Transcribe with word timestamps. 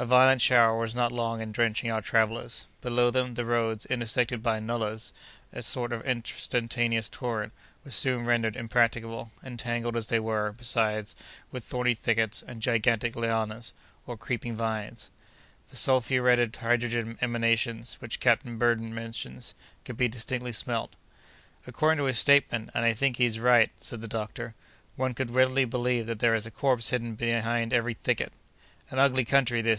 A 0.00 0.04
violent 0.06 0.40
shower 0.40 0.78
was 0.78 0.94
not 0.94 1.10
long 1.10 1.40
in 1.40 1.50
drenching 1.50 1.90
our 1.90 2.00
travellers. 2.00 2.66
Below 2.82 3.10
them, 3.10 3.34
the 3.34 3.44
roads, 3.44 3.84
intersected 3.86 4.44
by 4.44 4.60
"nullahs," 4.60 5.12
a 5.52 5.60
sort 5.60 5.92
of 5.92 6.06
instantaneous 6.06 7.08
torrent, 7.08 7.52
were 7.84 7.90
soon 7.90 8.24
rendered 8.24 8.54
impracticable, 8.54 9.32
entangled 9.42 9.96
as 9.96 10.06
they 10.06 10.20
were, 10.20 10.52
besides, 10.52 11.16
with 11.50 11.64
thorny 11.64 11.96
thickets 11.96 12.44
and 12.46 12.62
gigantic 12.62 13.16
lianas, 13.16 13.72
or 14.06 14.16
creeping 14.16 14.54
vines. 14.54 15.10
The 15.68 15.74
sulphuretted 15.74 16.54
hydrogen 16.54 17.18
emanations, 17.20 17.94
which 17.94 18.20
Captain 18.20 18.56
Burton 18.56 18.94
mentions, 18.94 19.52
could 19.84 19.96
be 19.96 20.06
distinctly 20.06 20.52
smelt. 20.52 20.92
"According 21.66 21.98
to 21.98 22.04
his 22.04 22.20
statement, 22.20 22.70
and 22.72 22.84
I 22.84 22.94
think 22.94 23.16
he's 23.16 23.40
right," 23.40 23.72
said 23.78 24.00
the 24.00 24.06
doctor, 24.06 24.54
"one 24.94 25.12
could 25.12 25.30
readily 25.30 25.64
believe 25.64 26.06
that 26.06 26.20
there 26.20 26.36
is 26.36 26.46
a 26.46 26.52
corpse 26.52 26.90
hidden 26.90 27.16
behind 27.16 27.72
every 27.72 27.94
thicket." 27.94 28.32
"An 28.92 29.00
ugly 29.00 29.24
country 29.24 29.60
this!" 29.60 29.76